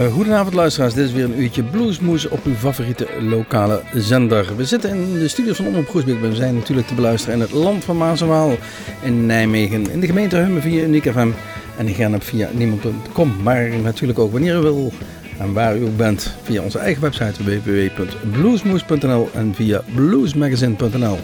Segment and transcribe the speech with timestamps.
[0.00, 4.56] Uh, goedenavond luisteraars, dit is weer een uurtje bluesmoes op uw favoriete lokale zender.
[4.56, 6.20] We zitten in de studios van Omroep Groesbeek.
[6.20, 8.56] We zijn natuurlijk te beluisteren in het land van Maas en Waal
[9.02, 9.90] in Nijmegen.
[9.90, 11.30] In de gemeente Hummen via Uniek FM
[11.76, 13.36] en in Gernep via niemand.com.
[13.42, 14.92] Maar natuurlijk ook wanneer u wil
[15.38, 21.18] en waar u ook bent via onze eigen website www.bluesmoes.nl en via bluesmagazine.nl.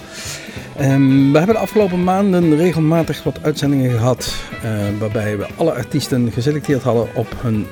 [0.80, 6.32] Um, we hebben de afgelopen maanden regelmatig wat uitzendingen gehad uh, waarbij we alle artiesten
[6.32, 7.66] geselecteerd hadden op hun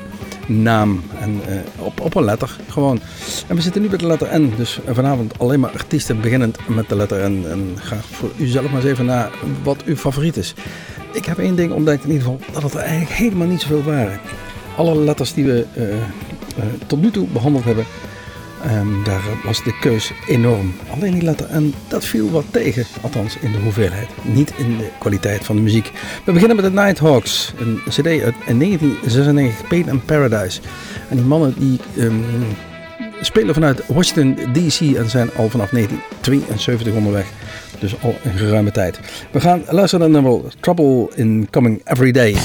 [0.49, 3.01] naam en uh, op, op een letter gewoon.
[3.47, 6.89] En we zitten nu met de letter N, dus vanavond alleen maar artiesten beginnend met
[6.89, 7.45] de letter N.
[7.51, 9.31] En ga voor u zelf maar eens even naar
[9.63, 10.55] wat uw favoriet is.
[11.13, 13.83] Ik heb één ding ontdekt in ieder geval, dat het er eigenlijk helemaal niet zoveel
[13.83, 14.21] waren.
[14.77, 15.97] Alle letters die we uh, uh,
[16.87, 17.85] tot nu toe behandeld hebben,
[18.71, 20.75] Um, daar was de keus enorm.
[20.91, 24.89] Alleen die letter en dat viel wat tegen, althans in de hoeveelheid, niet in de
[24.99, 25.91] kwaliteit van de muziek.
[26.25, 30.61] We beginnen met de Nighthawks, een cd uit 1996, Pain and Paradise.
[31.09, 32.25] En die mannen die um,
[33.21, 37.27] spelen vanuit Washington DC en zijn al vanaf 1972 onderweg.
[37.79, 39.01] Dus al een geruime tijd.
[39.31, 42.37] We gaan luisteren naar nummer Trouble in Coming Every Day.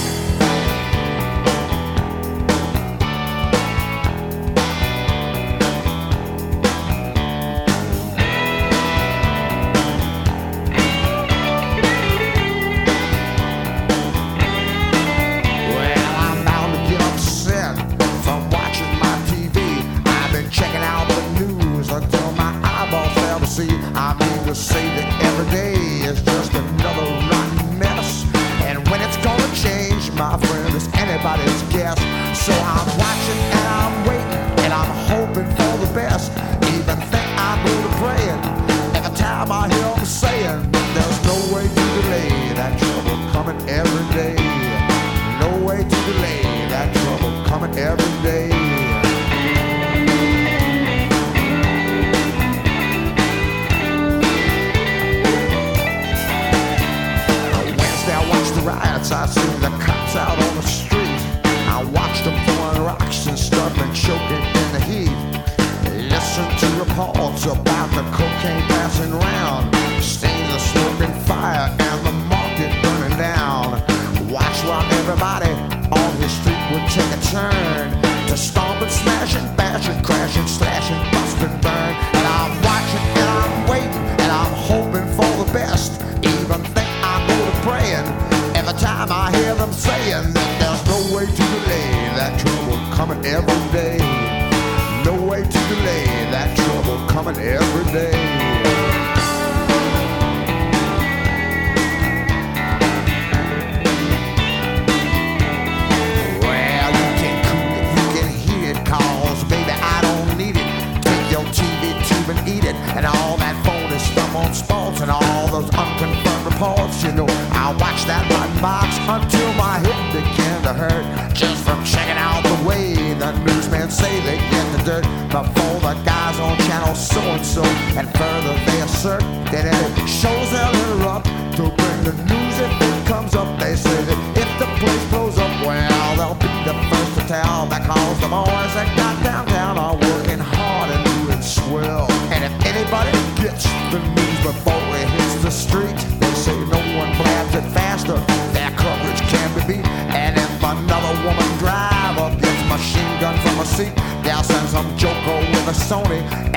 [155.89, 156.48] 索尼。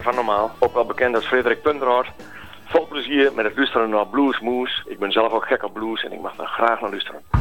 [0.00, 2.08] Van Normaal, ook wel bekend als Frederik Punterhoort.
[2.64, 4.82] Vol plezier met het luisteren naar Blues Moose.
[4.86, 7.39] Ik ben zelf ook gek op blues en ik mag er graag naar luisteren.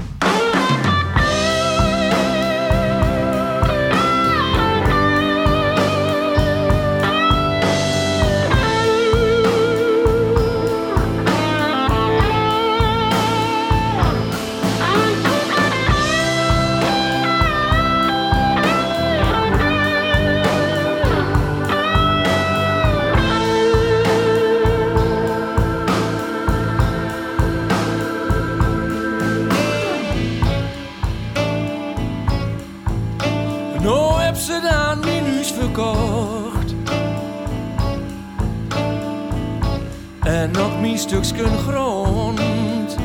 [40.99, 42.97] En nog mijn stukje grond.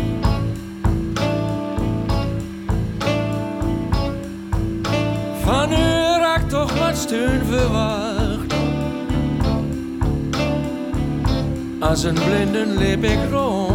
[5.42, 8.54] Van u raakt toch wat steun verwacht.
[11.80, 13.73] Als een blinden lip ik rond.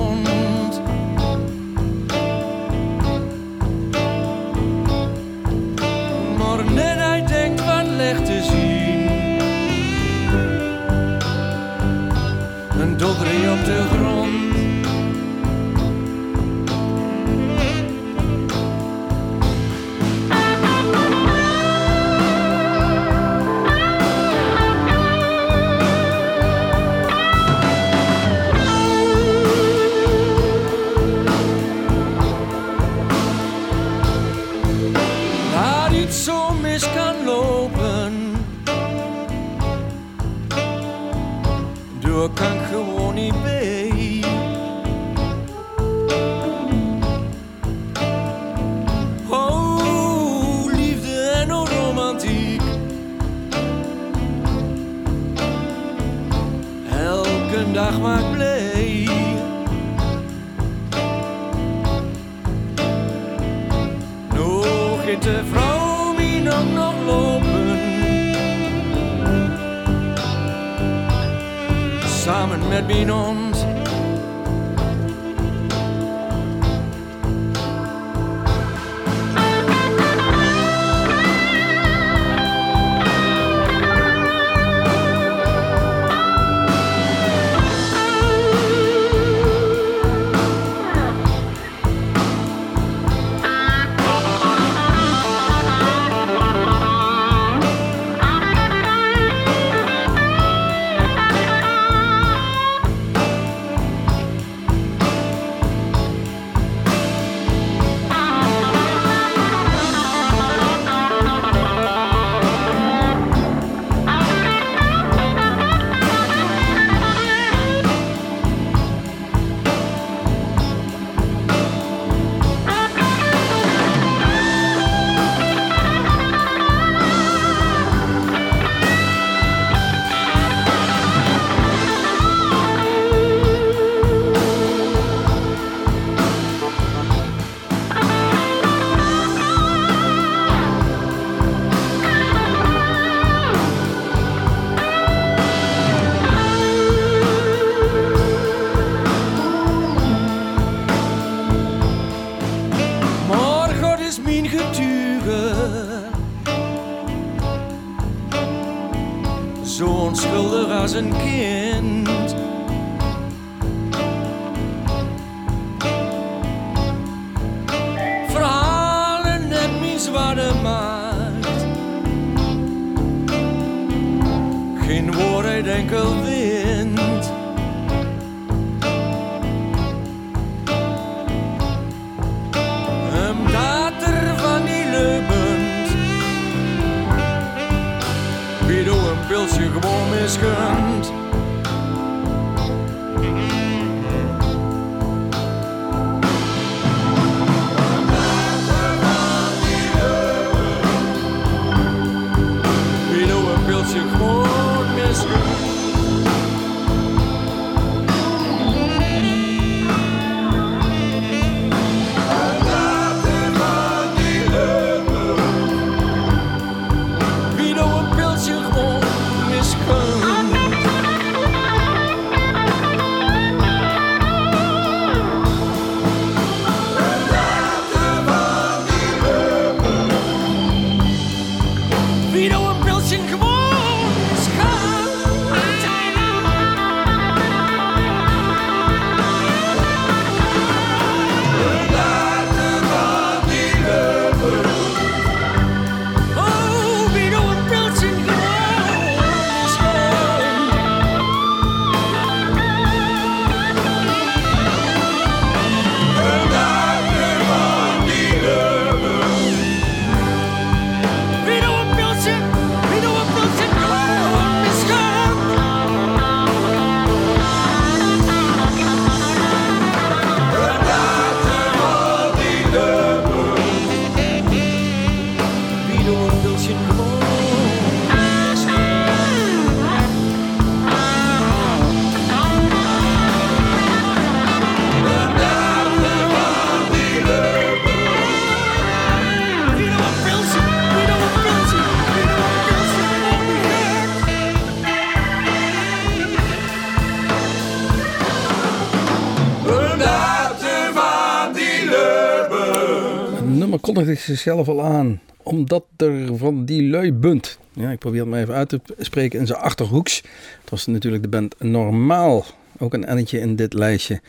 [304.30, 307.58] Zichzelf al aan, omdat er van die lui bunt.
[307.74, 310.16] Ja, ik probeer het maar even uit te spreken in zijn achterhoeks.
[310.62, 312.46] Het was natuurlijk de band Normaal.
[312.82, 314.22] Ook een ennetje in dit lijstje.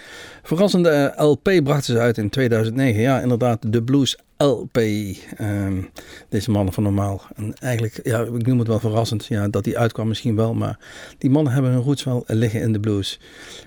[0.43, 3.01] Verrassende eh, LP brachten ze uit in 2009.
[3.01, 4.77] Ja, inderdaad, de Blues LP.
[4.77, 5.83] Ehm,
[6.29, 7.23] deze mannen van Normaal.
[7.37, 9.27] En eigenlijk, ja, ik noem het wel verrassend.
[9.27, 10.55] Ja, dat die uitkwam misschien wel.
[10.55, 10.79] Maar
[11.19, 13.21] die mannen hebben hun roots wel liggen in de blues.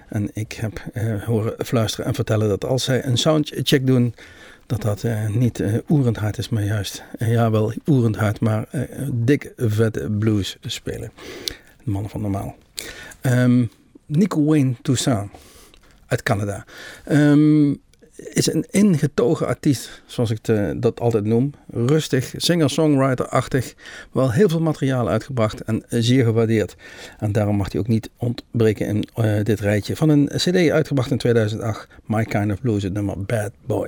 [0.10, 4.13] En ik heb eh, horen fluisteren en vertellen dat als zij een soundcheck doen
[4.74, 8.65] dat dat eh, niet eh, oerend is, maar juist, eh, ja wel oerend hard, maar
[9.12, 11.12] dik vette blues spelen.
[11.84, 12.56] Mannen van normaal.
[13.22, 13.65] Ehm,
[14.06, 15.32] Nico Wayne Toussaint
[16.08, 16.65] uit Canada.
[17.06, 17.70] Ehm,
[18.15, 21.53] is een ingetogen artiest, zoals ik het, dat altijd noem.
[21.72, 23.74] Rustig, singer-songwriter-achtig.
[24.12, 26.75] Wel heel veel materiaal uitgebracht en zeer gewaardeerd.
[27.20, 29.06] En daarom mag hij ook niet ontbreken in
[29.44, 29.96] dit rijtje.
[29.96, 31.88] Van een cd uitgebracht in 2008.
[32.06, 33.88] My Kind of Blues, het nummer Bad Boy.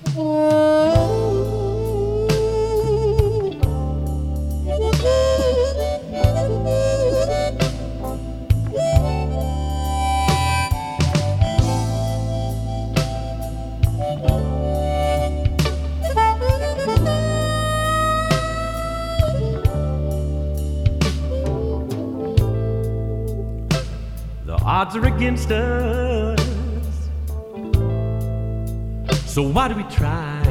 [24.91, 26.39] odds are against us.
[29.25, 30.41] So why do we try?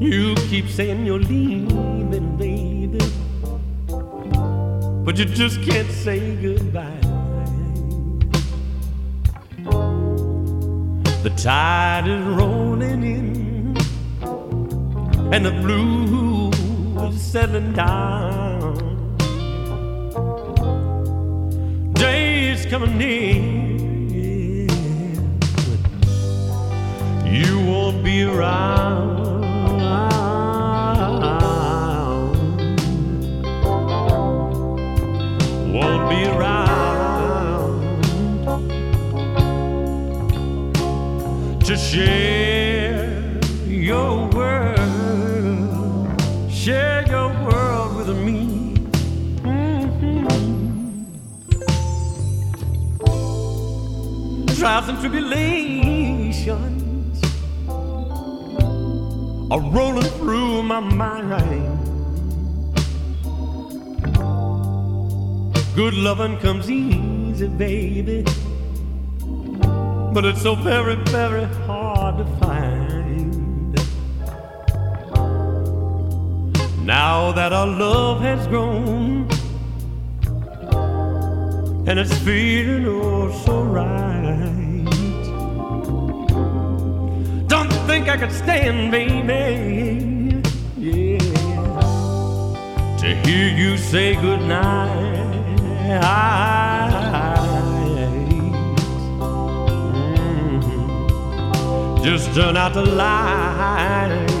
[0.00, 2.98] You keep saying you're leaving, baby.
[5.04, 7.00] But you just can't say goodbye.
[11.22, 13.76] The tide is rolling in,
[15.32, 18.45] and the blues is settling down.
[22.66, 23.34] Is coming near,
[27.32, 29.24] you won't be around.
[35.72, 37.80] Won't be around
[41.64, 42.25] to share
[54.66, 57.22] Trials and tribulations
[59.48, 61.30] are rolling through my mind.
[65.76, 68.24] Good loving comes easy, baby,
[70.12, 73.76] but it's so very, very hard to find.
[76.84, 79.28] Now that our love has grown
[81.86, 84.84] and it's feeling oh so right.
[87.46, 90.42] Don't think I could stand, baby,
[90.76, 91.18] yeah,
[92.98, 95.14] to hear you say goodnight.
[100.66, 102.04] Mhm.
[102.04, 104.32] Just turn out the lights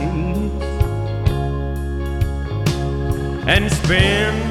[3.46, 4.45] and spend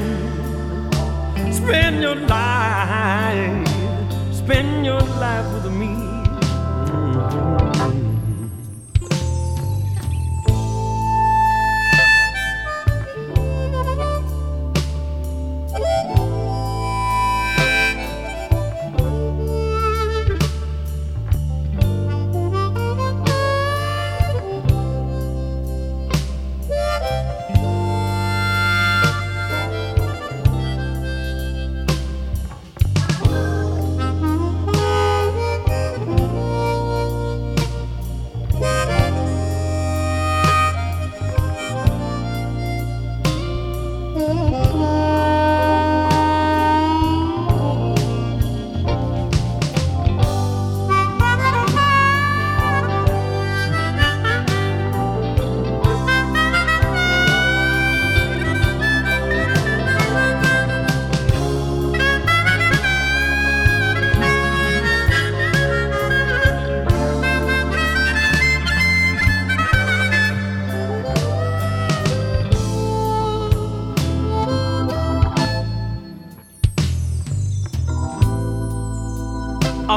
[1.66, 3.68] spend your life,
[4.32, 5.55] spend your life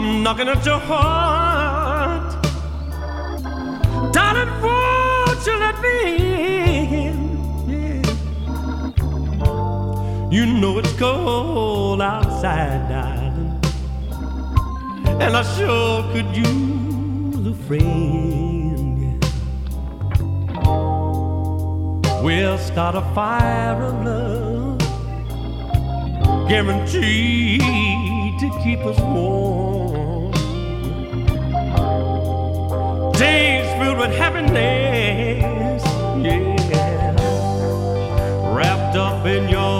[0.10, 2.44] I'm knocking at your heart.
[4.12, 5.98] Darling, won't you let me
[7.06, 7.18] in?
[7.70, 8.02] Yeah.
[10.32, 13.62] You know it's cold outside, darling.
[15.22, 19.24] And I sure could use a friend.
[22.24, 24.80] We'll start a fire of love,
[26.50, 27.62] guaranteed
[28.40, 29.79] to keep us warm.
[33.20, 35.84] Days filled with happiness,
[36.24, 36.56] yeah,
[38.56, 39.79] wrapped up in your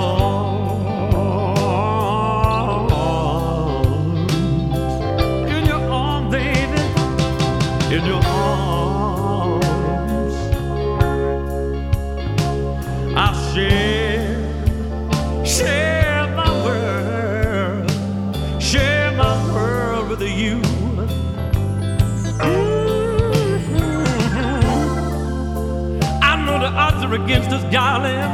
[27.10, 28.30] are against us, darling.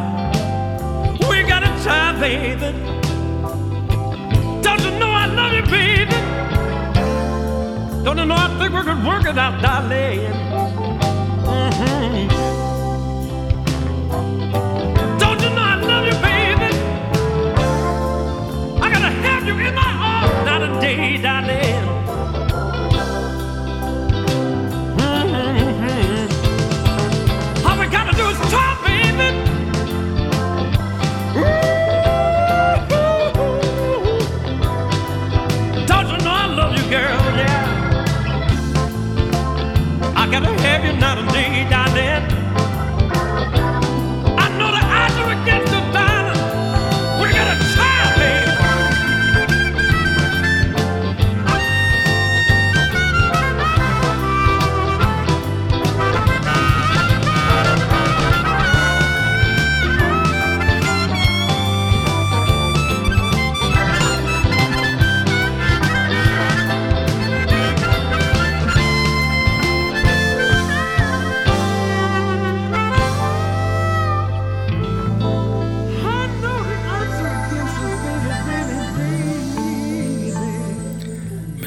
[1.30, 2.72] We got to try, baby.
[4.62, 6.12] Don't you know I love you, baby?
[8.04, 10.34] Don't you know I think we could work it out, darling?
[11.46, 12.30] Mhm.
[15.20, 16.70] Don't you know I love you, baby?
[18.84, 19.85] I gotta have you in my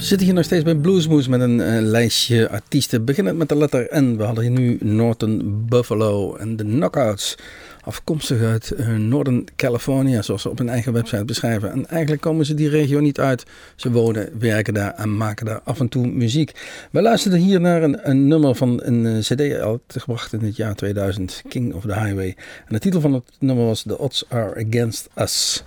[0.09, 3.05] zitten hier nog steeds bij Bluesmoes met een eh, lijstje artiesten.
[3.05, 4.17] Beginnend met de letter N.
[4.17, 7.37] We hadden hier nu Norton Buffalo en de Knockouts.
[7.81, 11.71] Afkomstig uit eh, Northern California, zoals ze op hun eigen website beschrijven.
[11.71, 13.45] En eigenlijk komen ze die regio niet uit.
[13.77, 16.53] Ze wonen, werken daar en maken daar af en toe muziek.
[16.91, 20.75] We luisterden hier naar een, een nummer van een eh, cd uitgebracht in het jaar
[20.75, 22.37] 2000, King of the Highway.
[22.67, 25.63] En de titel van het nummer was The Odds Are Against Us.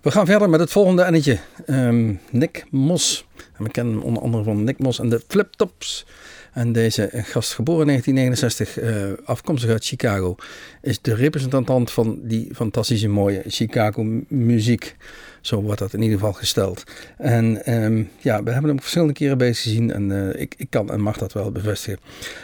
[0.00, 1.38] We gaan verder met het volgende ennetje.
[1.66, 3.24] Ehm, Nick Mos.
[3.58, 6.06] En we kennen hem onder andere van Nick Mos en de Flip Tops.
[6.52, 10.34] En deze gast, geboren in 1969, eh, afkomstig uit Chicago,
[10.82, 14.96] is de representant van die fantastische mooie Chicago mu- muziek.
[15.40, 16.84] Zo wordt dat in ieder geval gesteld.
[17.18, 20.90] En ehm, ja, we hebben hem verschillende keren bezig gezien en eh, ik, ik kan
[20.90, 21.98] en mag dat wel bevestigen.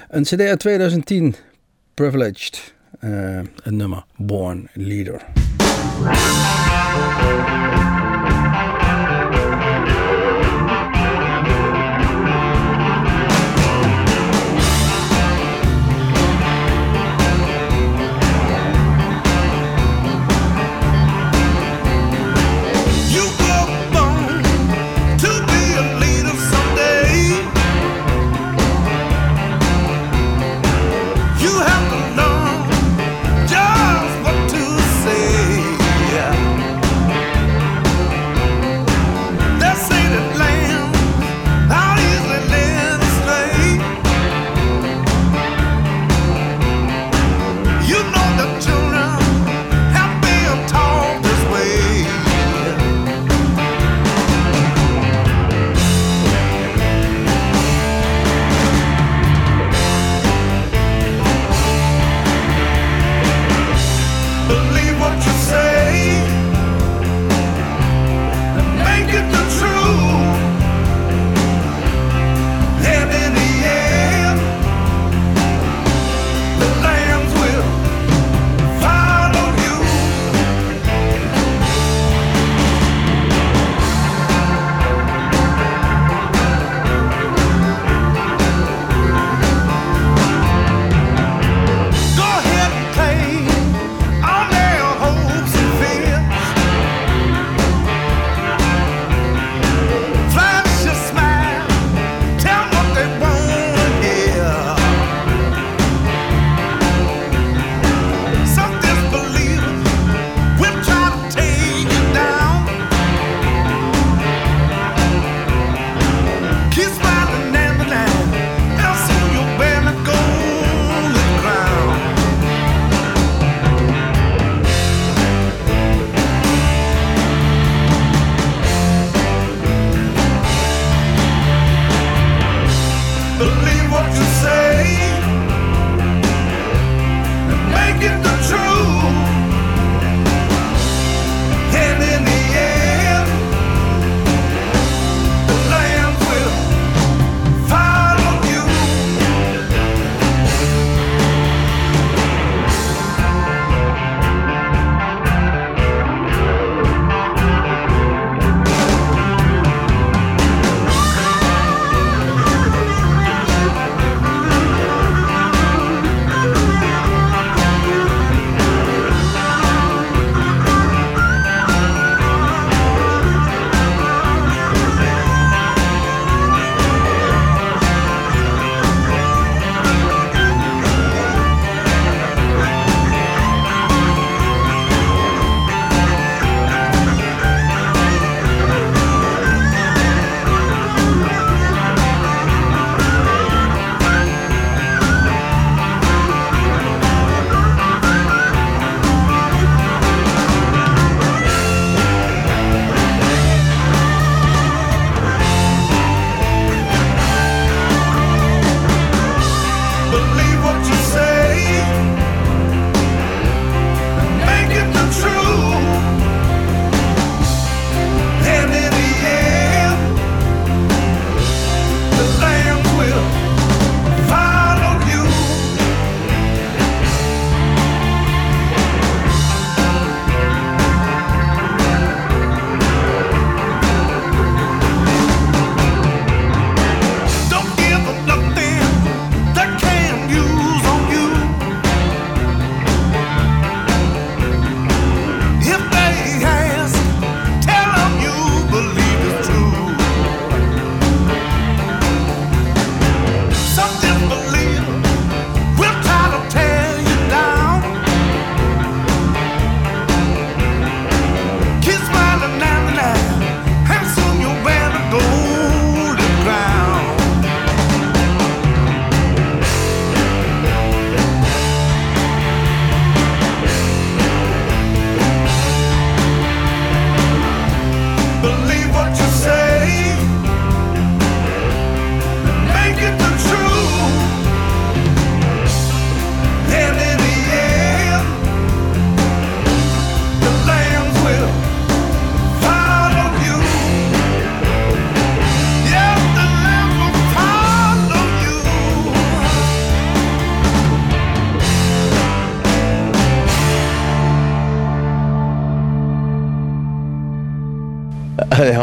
[0.09, 1.35] Een CD uit 2010,
[1.95, 5.25] Privileged, eh, een nummer, Born Leader.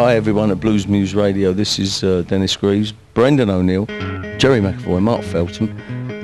[0.06, 1.52] Hi everyone at Blues Muse Radio.
[1.52, 3.88] This is uh, Dennis Greaves, Brendan O'Neill,
[4.38, 5.68] Jerry McAvoy, Mark Felton,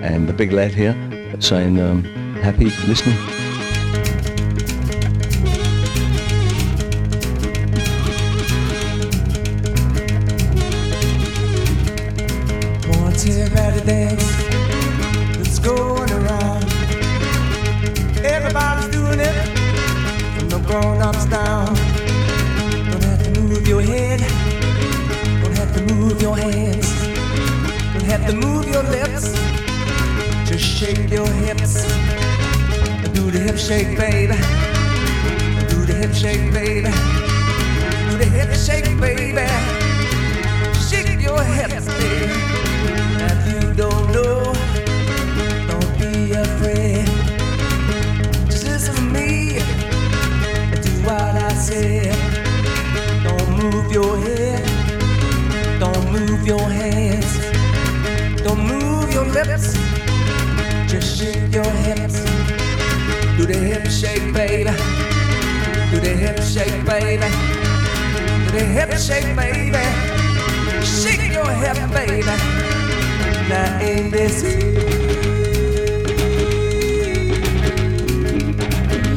[0.04, 0.94] and the big lad here
[1.40, 2.04] saying um,
[2.44, 3.41] happy listening.
[73.52, 74.44] Ain't this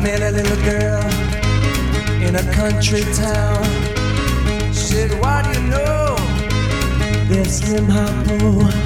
[0.02, 1.02] Met a little girl
[2.20, 3.64] in a country town.
[4.72, 6.16] Said, Why do you know
[7.28, 8.85] this Slim Harpo?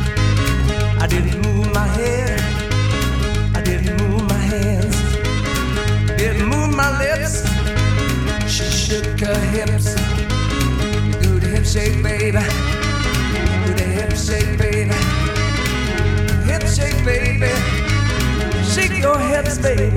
[9.51, 9.95] Hips.
[11.23, 12.39] Do the hip shake, baby.
[13.67, 14.95] Do the hip shake, baby.
[16.51, 17.51] Hip shake, baby.
[18.73, 19.91] Shake your hips, baby.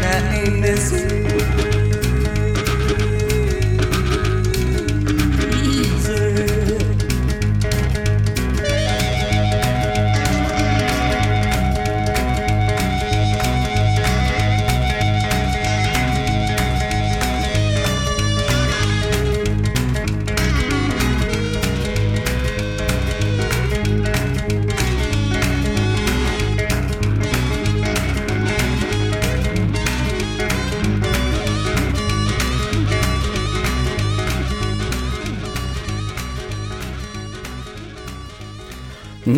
[0.00, 1.27] Now ain't this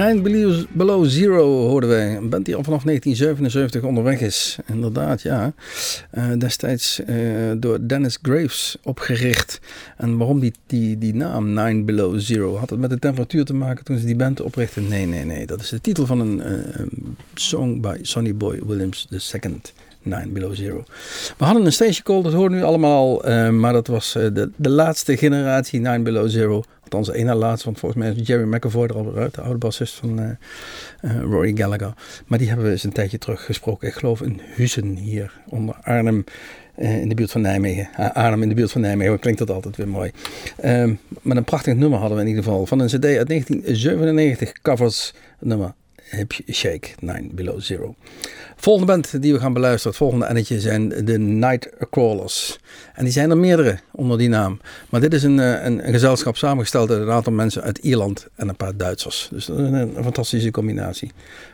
[0.00, 2.16] Nine Below- Zero hoorden wij.
[2.16, 4.58] Een band die al vanaf 1977 onderweg is.
[4.66, 5.52] Inderdaad, ja.
[6.10, 7.16] Eh, destijds eh,
[7.56, 9.60] door Dennis Graves opgericht.
[9.96, 12.56] En waarom die, die, die naam Nine Below Zero?
[12.56, 14.88] Had het met de temperatuur te maken toen ze die band oprichtten?
[14.88, 15.46] Nee, nee, nee.
[15.46, 16.86] Dat is de titel van een eh,
[17.34, 19.60] song bij Sonny Boy Williams II.
[20.02, 20.84] Nine Below Zero.
[21.38, 23.50] We hadden een station call, dat horen nu allemaal al.
[23.52, 26.62] maar dat was de, de laatste generatie Nine Below Zero.
[26.94, 29.58] Althans, één na laatste, want volgens mij is Jerry McAvoy er al uit, de oude
[29.58, 30.30] bassist van eh,
[31.00, 31.92] eh, Rory Gallagher.
[32.26, 33.88] Maar die hebben we eens een tijdje terug gesproken.
[33.88, 36.24] Ik geloof in Huizen hier, onder Arnhem.
[36.74, 37.88] eh, in de buurt van Nijmegen.
[37.96, 40.10] Ah, Arnhem in de buurt van Nijmegen, klinkt dat altijd weer mooi.
[40.56, 42.66] Ehm, maar een prachtig nummer hadden we in ieder geval.
[42.66, 45.48] Van een cd uit 1997, covers het
[46.10, 47.94] nummer Hip Shake, Nine Below Zero.
[48.56, 52.58] Volgende band die we gaan beluisteren, het volgende ennetje, zijn de Nightcrawlers.
[52.94, 54.60] En die zijn er meerdere onder die naam.
[54.88, 58.28] Maar dit is een, eh, een, een gezelschap samengesteld uit een aantal mensen uit Ierland
[58.34, 59.28] en een paar Duitsers.
[59.32, 61.10] Dus dat is een fantastische combinatie.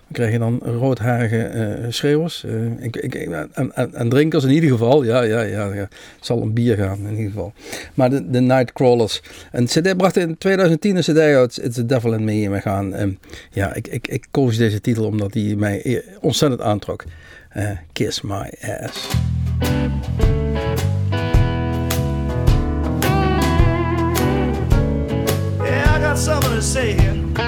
[0.06, 4.70] We krijgen dan roodharige eh, schreeuwers eh, ik, ik, en, en, en drinkers in ieder
[4.70, 5.02] geval.
[5.02, 5.80] Ja, ja, ja, ja.
[5.80, 5.90] Het
[6.20, 7.52] zal om bier gaan in ieder geval.
[7.94, 9.22] Maar de, de Nightcrawlers.
[9.52, 12.44] Een CD bracht in 2010 een CD uit, It's the Devil in Me.
[12.44, 13.06] En we gaan, eh,
[13.50, 17.04] ja, ik, ik, ik koos deze titel omdat die mij e- ontzettend aantrok.
[17.48, 19.08] Eh, Kiss My Ass.
[25.62, 27.45] Yeah, I got something to say here.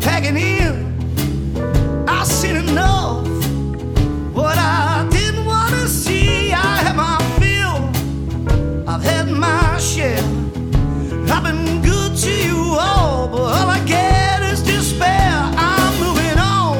[0.00, 2.06] Packing in.
[2.08, 3.26] I've seen enough.
[4.34, 8.88] What I didn't want to see, I had my fill.
[8.88, 10.24] I've had my share.
[11.32, 15.32] I've been good to you all, but all I get is despair.
[15.56, 16.76] I'm moving on.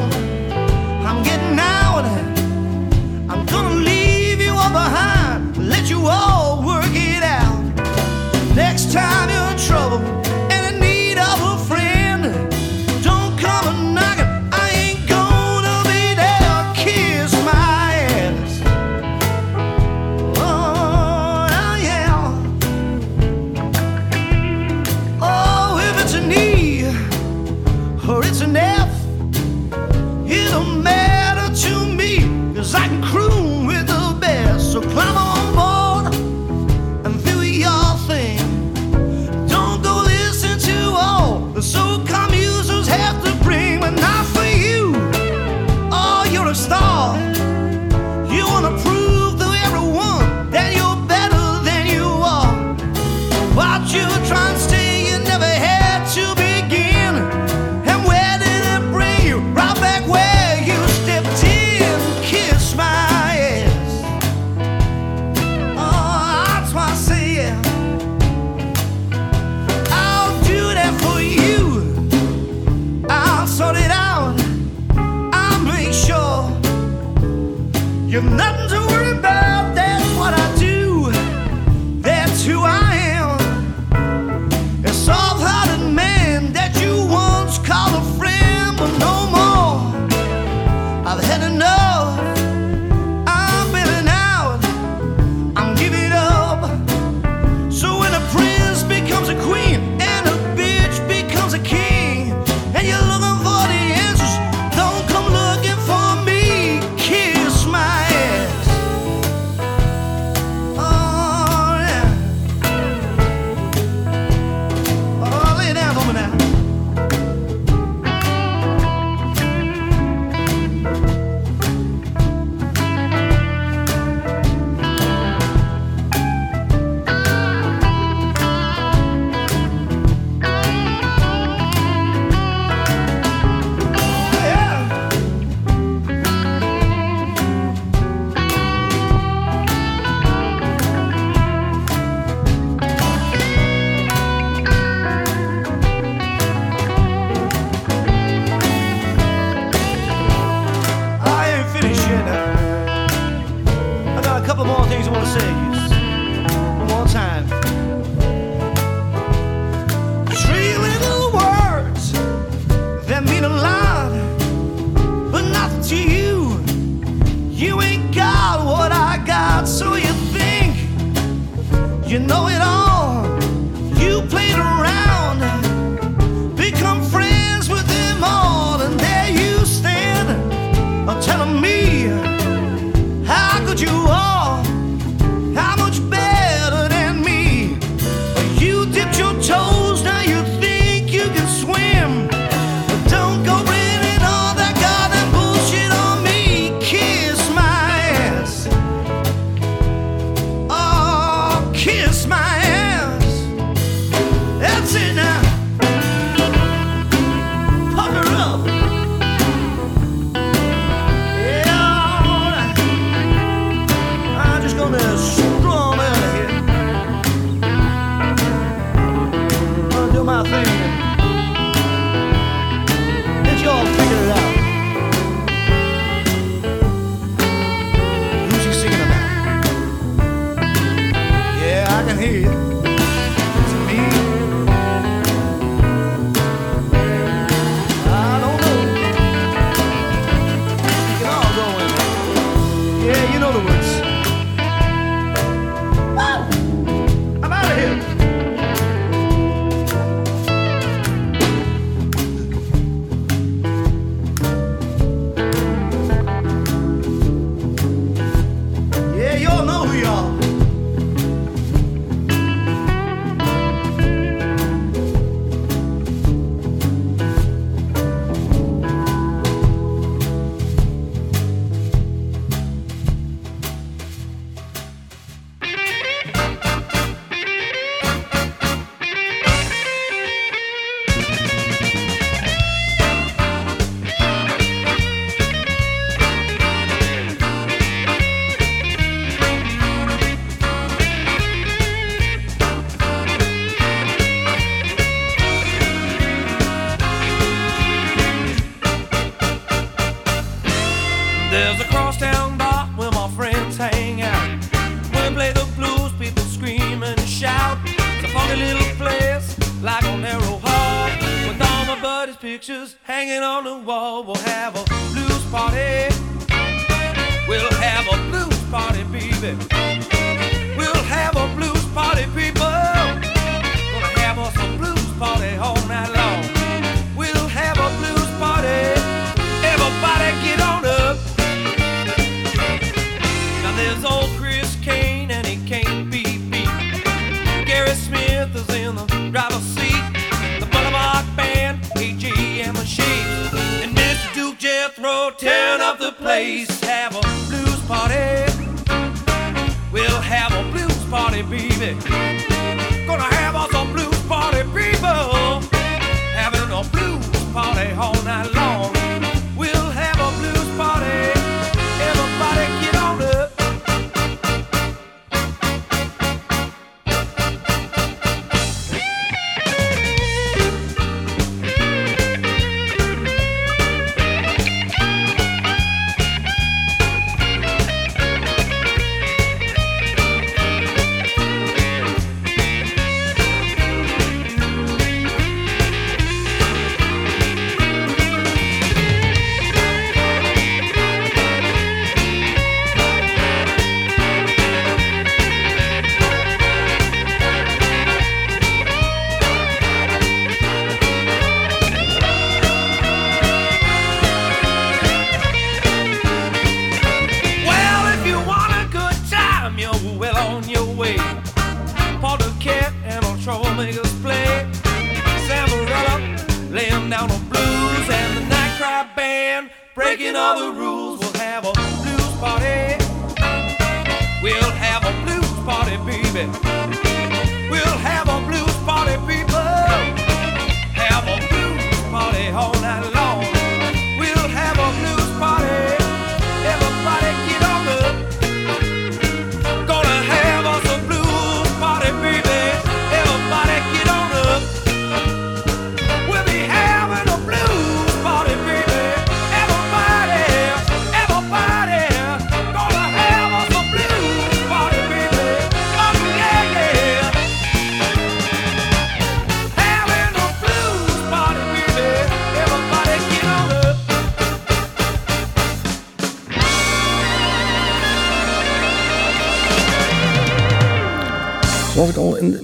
[1.06, 2.04] I'm getting out.
[3.30, 5.57] I'm gonna leave you all behind.
[5.57, 7.61] Let you all work it out.
[8.55, 9.30] Next time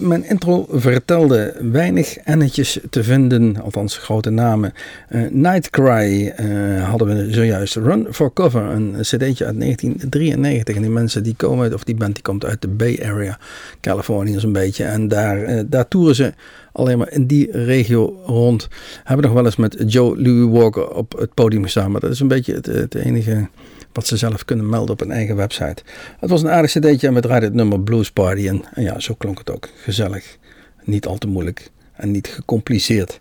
[0.07, 4.73] mijn intro vertelde, weinig ennetjes te vinden, althans grote namen.
[5.09, 7.77] Eh, Nightcry eh, hadden we zojuist.
[7.77, 10.77] Run for Cover, een cd'tje uit 1993.
[10.77, 13.39] En die mensen die komen uit, of die band die komt uit de Bay Area,
[13.81, 14.85] Californië zo'n beetje.
[14.85, 16.33] En daar, eh, daar toeren ze
[16.73, 18.69] alleen maar in die regio rond.
[19.05, 21.91] Hebben nog wel eens met Joe Louis Walker op het podium gestaan.
[21.91, 23.49] Maar dat is een beetje het, het enige
[23.97, 25.83] wat ze zelf kunnen melden op hun eigen website.
[26.21, 28.49] Het was een aardig cd'tje en we draaiden het nummer Blues Party.
[28.49, 29.69] En, en ja, zo klonk het ook.
[29.77, 30.39] Gezellig.
[30.85, 33.21] Niet al te moeilijk en niet gecompliceerd.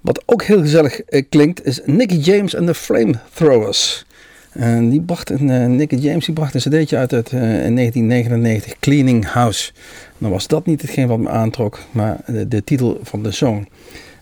[0.00, 4.04] Wat ook heel gezellig eh, klinkt is Nicky James en de Flamethrowers.
[4.52, 7.74] En die bracht een, eh, Nicky James die bracht een cd'tje uit het, eh, in
[7.74, 9.72] 1999, Cleaning House.
[10.18, 13.68] Nou was dat niet hetgeen wat me aantrok, maar de, de titel van de song.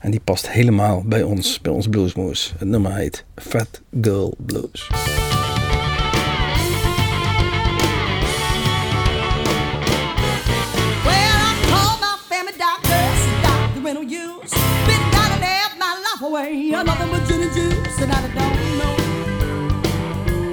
[0.00, 2.54] En die past helemaal bij ons, bij ons bluesmoes.
[2.58, 4.88] Het nummer heet Fat Girl Blues.
[16.48, 18.34] On nothing but gin and juice, and I don't
[18.78, 18.96] know.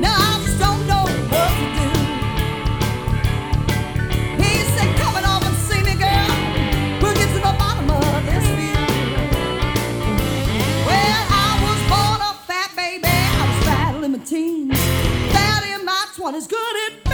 [0.01, 1.87] No, I just don't know what to do.
[4.43, 6.27] He said, Come on over see me, girl.
[7.01, 8.45] We'll get to the bottom of this.
[10.85, 13.07] Well, I was born a fat baby.
[13.07, 14.77] I was fat in my teens.
[15.31, 17.04] Fat in my 20s, good at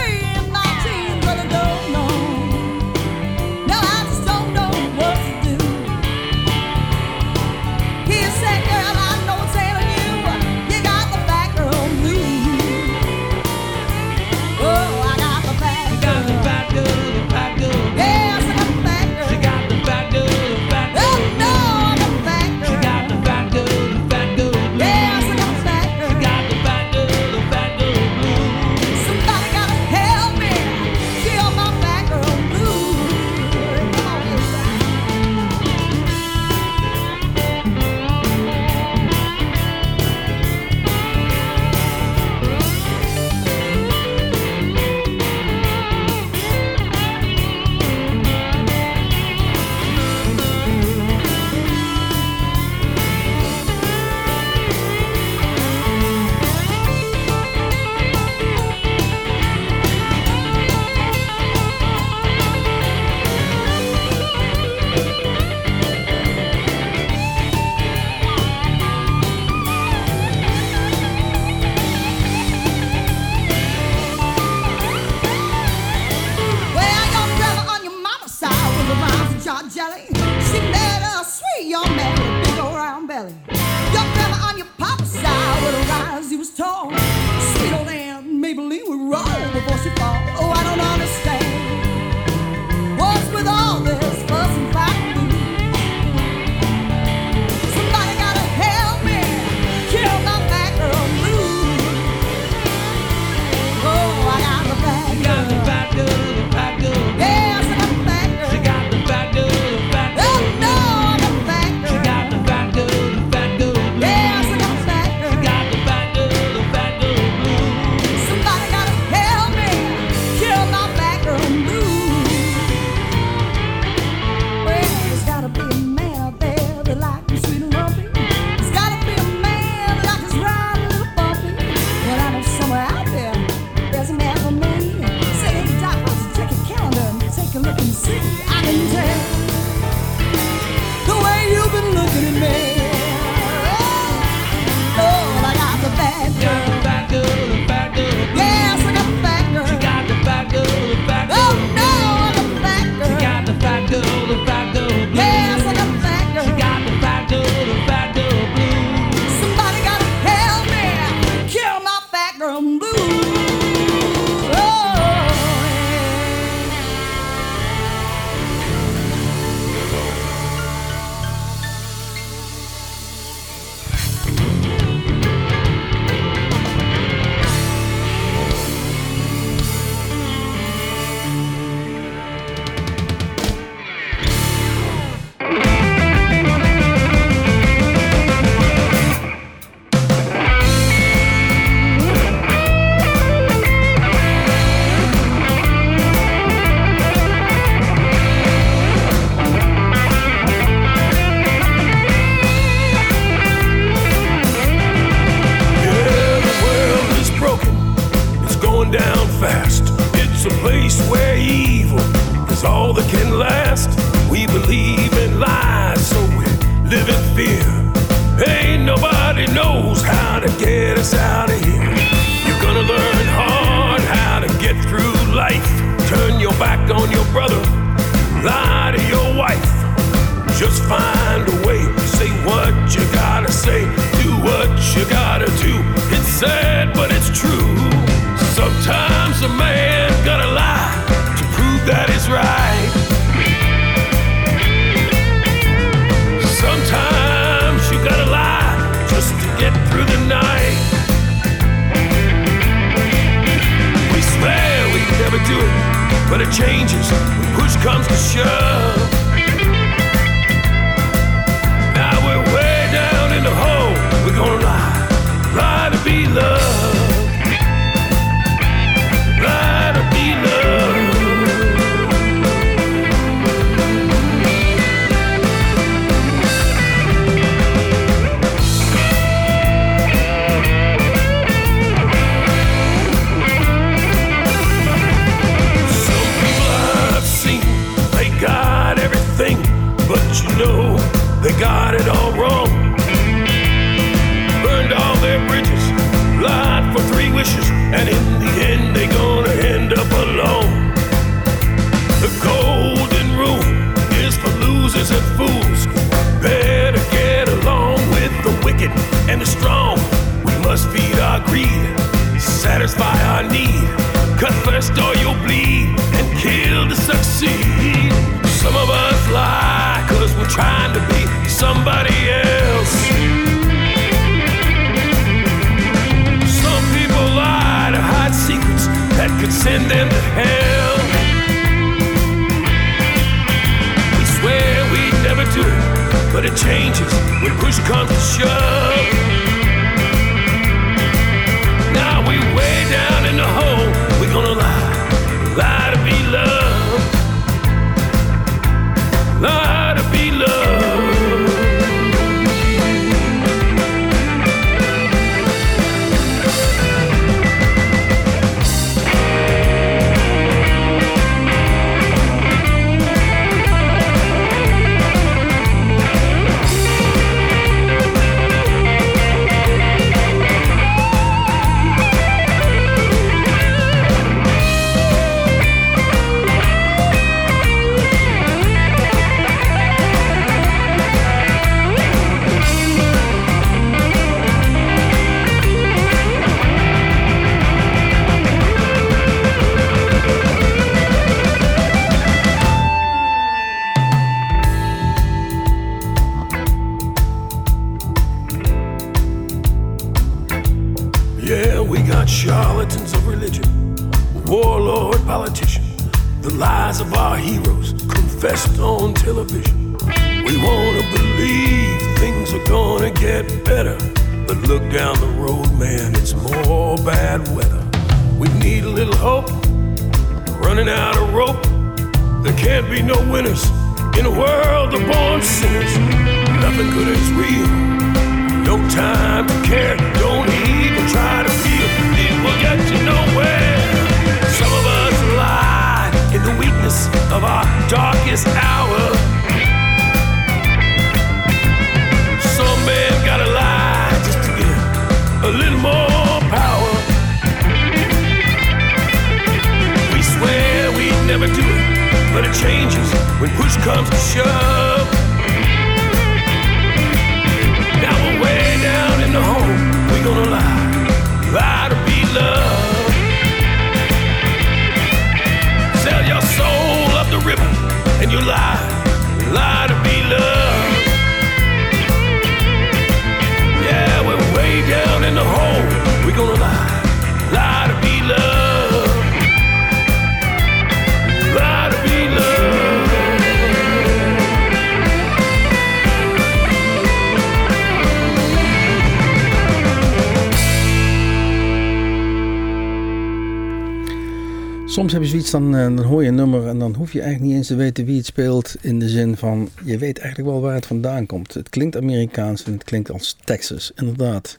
[495.52, 497.74] dan, eh, dan hoor je een nummer en dan hoef je eigenlijk niet eens te
[497.74, 498.74] weten wie het speelt.
[498.80, 501.54] In de zin van, je weet eigenlijk wel waar het vandaan komt.
[501.54, 504.58] Het klinkt Amerikaans en het klinkt als Texas, inderdaad.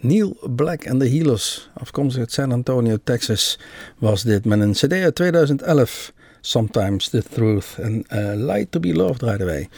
[0.00, 3.58] Neil Black and the Healers, afkomstig uit San Antonio, Texas,
[3.98, 6.12] was dit met een CD uit 2011.
[6.40, 9.68] Sometimes the Truth en uh, Light to Be Loved draaiden wij.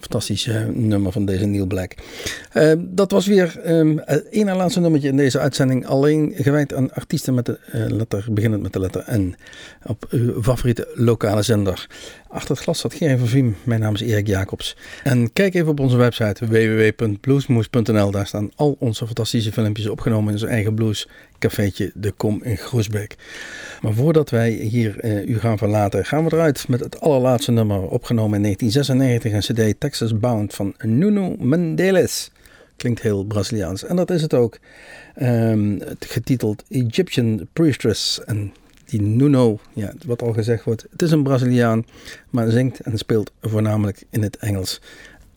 [0.00, 1.94] Fantastisch eh, nummer van deze Neil Black.
[2.52, 3.60] Eh, dat was weer
[4.04, 5.86] het één laatste nummertje in deze uitzending.
[5.86, 9.34] Alleen gewijd aan artiesten met de eh, letter, beginnend met de letter N.
[9.86, 11.86] Op uw favoriete lokale zender.
[12.32, 13.56] Achter het glas zat Gerry van Viem.
[13.62, 14.76] Mijn naam is Erik Jacobs.
[15.02, 18.10] En kijk even op onze website www.bluesmoes.nl.
[18.10, 23.16] Daar staan al onze fantastische filmpjes opgenomen in zijn eigen bluescafeetje De Kom in Groesbeek.
[23.80, 27.88] Maar voordat wij hier eh, u gaan verlaten, gaan we eruit met het allerlaatste nummer
[27.88, 32.30] opgenomen in 1996 een CD Texas Bound van Nuno Mendeles.
[32.76, 34.58] Klinkt heel Braziliaans en dat is het ook.
[35.14, 38.24] Het getiteld Egyptian Priestess.
[38.24, 38.52] En
[38.90, 41.86] die Nuno, ja, wat al gezegd wordt, het is een Braziliaan,
[42.30, 44.80] maar zingt en speelt voornamelijk in het Engels.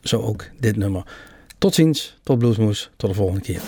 [0.02, 1.04] Zo ook dit nummer.
[1.58, 3.62] Tot ziens, tot Bluesmoes, tot de volgende keer.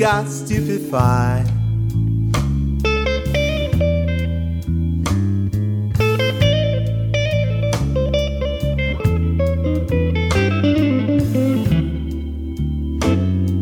[0.00, 1.44] Got stupefied.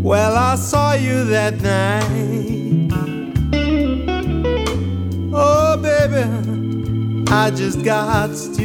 [0.00, 2.92] Well, I saw you that night.
[5.34, 6.22] Oh, baby,
[7.32, 8.57] I just got stupefied.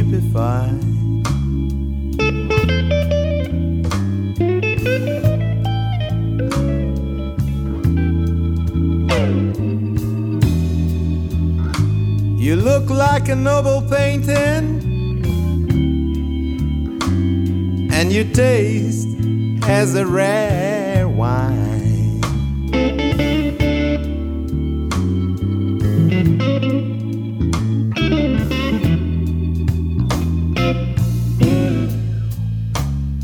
[13.24, 14.82] Like a noble painting,
[17.94, 19.08] and you taste
[19.64, 22.20] as a rare wine.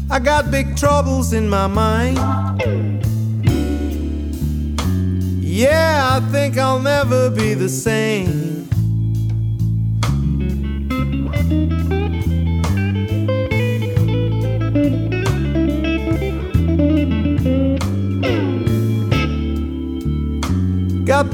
[0.09, 2.17] I got big troubles in my mind.
[5.43, 8.48] Yeah, I think I'll never be the same.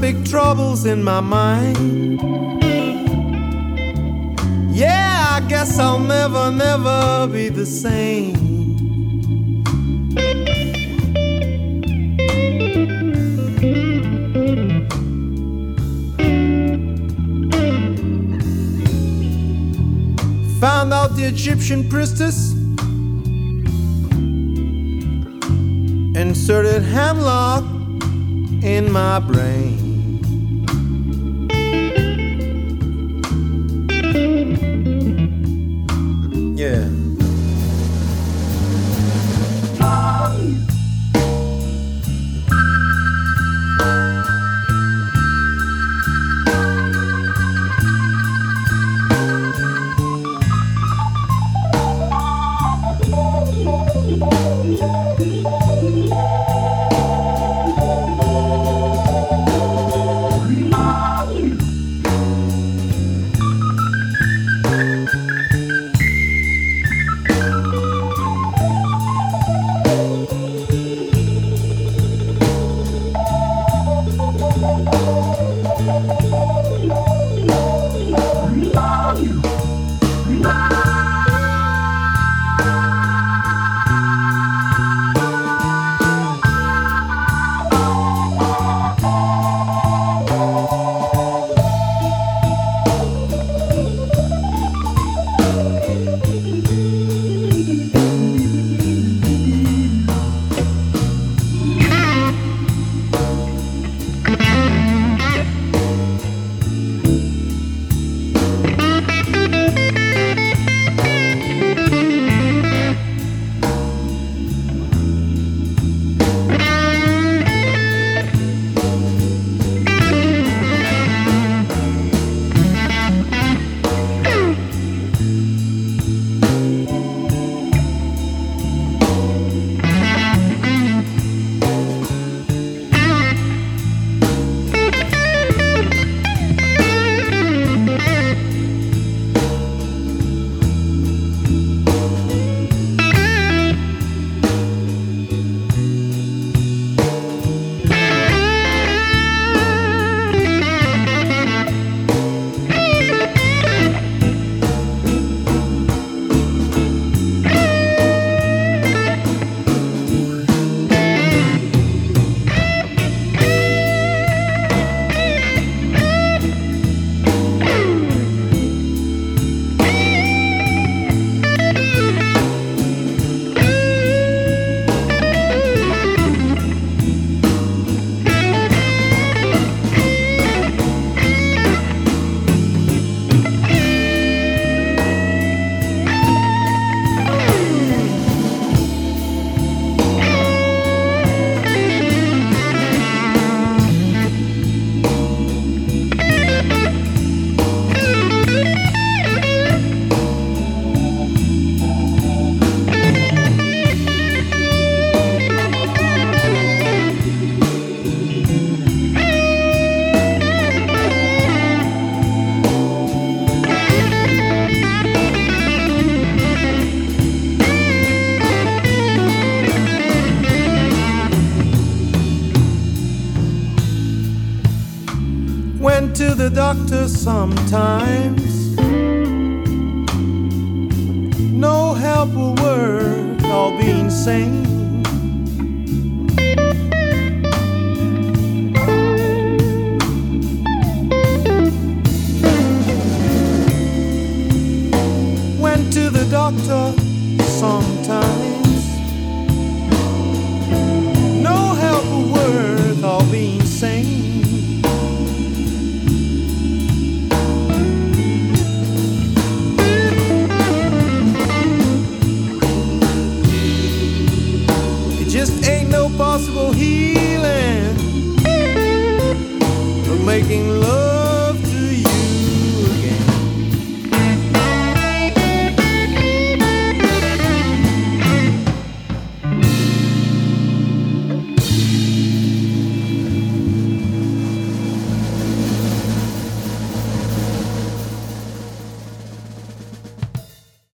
[0.00, 2.20] Big troubles in my mind.
[4.74, 8.34] Yeah, I guess I'll never, never be the same.
[20.60, 22.52] Found out the Egyptian priestess
[26.16, 27.64] inserted hemlock
[28.62, 29.85] in my brain.